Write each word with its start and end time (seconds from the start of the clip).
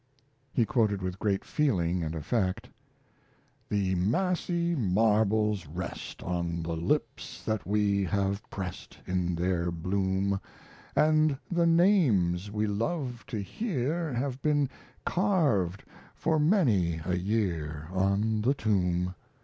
He 0.51 0.65
quoted, 0.65 1.03
with 1.03 1.19
great 1.19 1.45
feeling 1.45 2.01
and 2.03 2.15
effect: 2.15 2.67
The 3.69 3.93
massy 3.93 4.73
marbles 4.73 5.67
rest 5.67 6.23
On 6.23 6.63
the 6.63 6.75
lips 6.75 7.43
that 7.43 7.67
we 7.67 8.03
have 8.05 8.41
pressed 8.49 8.97
In 9.05 9.35
their 9.35 9.69
bloom, 9.69 10.41
And 10.95 11.37
the 11.51 11.67
names 11.67 12.49
we 12.49 12.65
love 12.65 13.25
to 13.27 13.39
hear 13.43 14.11
Have 14.11 14.41
been 14.41 14.69
carved 15.05 15.83
for 16.15 16.39
many 16.39 16.99
a 17.05 17.13
year 17.15 17.87
On 17.91 18.41
the 18.41 18.55
tomb. 18.55 19.13